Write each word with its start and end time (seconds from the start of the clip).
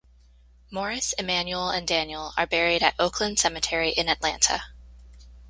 Morris, 0.71 1.13
Emanuel 1.19 1.69
and 1.69 1.87
Daniel 1.87 2.33
are 2.35 2.47
buried 2.47 2.81
at 2.81 2.95
Oakland 2.99 3.37
Cemetery 3.37 3.91
in 3.91 4.09
Atlanta. 4.09 4.63